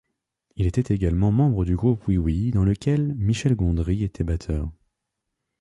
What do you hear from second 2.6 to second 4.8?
lequel Michel Gondry était batteur.